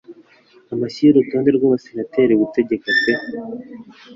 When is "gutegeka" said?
2.41-2.89